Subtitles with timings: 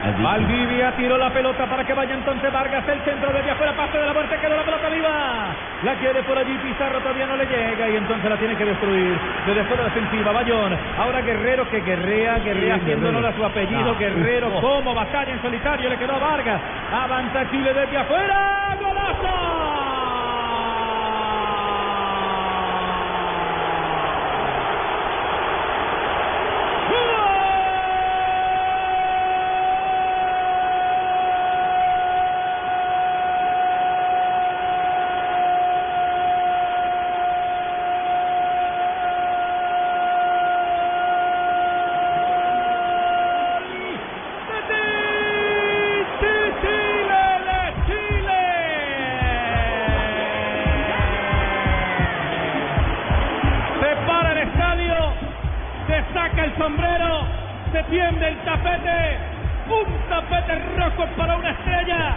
[0.00, 2.88] Valdivia tiró la pelota para que vaya entonces Vargas.
[2.88, 5.54] El centro desde afuera, pase de la muerte, quedó la pelota viva.
[5.82, 9.18] La quiere por allí, Pizarro todavía no le llega y entonces la tiene que destruir.
[9.46, 10.76] Desde fuera defensiva, Bayón.
[10.98, 13.96] Ahora Guerrero que guerrea, guerrea haciéndolo a su apellido.
[13.98, 16.60] Guerrero como batalla en solitario, le quedó a Vargas.
[16.92, 18.76] Avanza Chile desde afuera.
[18.80, 19.69] ¡Golazo!
[56.12, 57.26] Saca el sombrero,
[57.72, 59.18] se tiende el tapete,
[59.68, 62.14] un tapete rojo para una estrella,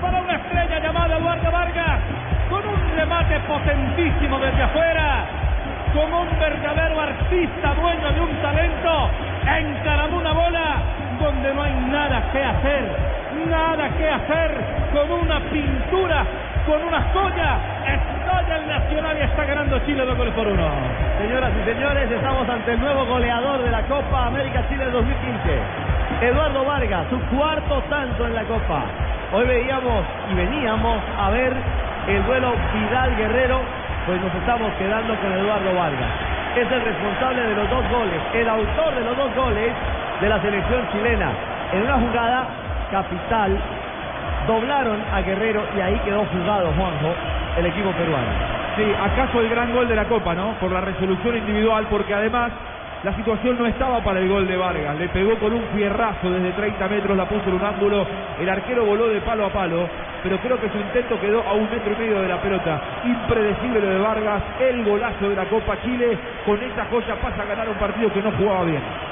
[0.00, 2.00] para una estrella llamada Eduardo Vargas,
[2.48, 5.24] con un remate potentísimo desde afuera,
[5.92, 9.10] como un verdadero artista dueño de un talento,
[9.46, 10.76] encaramó una bola
[11.20, 12.84] donde no hay nada que hacer,
[13.48, 14.50] nada que hacer,
[14.92, 16.24] con una pintura,
[16.66, 18.68] con una joya, estalla el
[19.86, 20.68] Chile dos goles por uno.
[21.18, 26.64] Señoras y señores, estamos ante el nuevo goleador de la Copa América Chile 2015, Eduardo
[26.64, 28.84] Vargas, su cuarto tanto en la Copa.
[29.32, 31.52] Hoy veíamos y veníamos a ver
[32.08, 33.60] el duelo Vidal Guerrero,
[34.06, 36.10] pues nos estamos quedando con Eduardo Vargas.
[36.56, 39.72] Es el responsable de los dos goles, el autor de los dos goles
[40.20, 41.30] de la selección chilena.
[41.72, 42.44] En una jugada
[42.90, 43.56] capital,
[44.46, 47.14] doblaron a Guerrero y ahí quedó jugado Juanjo,
[47.56, 48.59] el equipo peruano.
[48.82, 50.54] Acaso el gran gol de la Copa, ¿no?
[50.60, 52.52] Por la resolución individual, porque además
[53.02, 54.96] la situación no estaba para el gol de Vargas.
[54.98, 58.06] Le pegó con un fierrazo desde 30 metros, la puso en un ángulo.
[58.38, 59.88] El arquero voló de palo a palo,
[60.22, 62.80] pero creo que su intento quedó a un metro y medio de la pelota.
[63.04, 66.18] Impredecible lo de Vargas, el golazo de la Copa Chile.
[66.46, 69.09] Con esa joya pasa a ganar un partido que no jugaba bien.